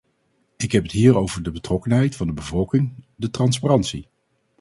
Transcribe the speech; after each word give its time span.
Ik 0.57 0.71
heb 0.71 0.83
het 0.83 0.91
hier 0.91 1.15
over 1.17 1.43
de 1.43 1.51
betrokkenheid 1.51 2.15
van 2.15 2.27
de 2.27 2.33
bevolking, 2.33 2.93
de 3.15 3.29
transparantie. 3.29 4.07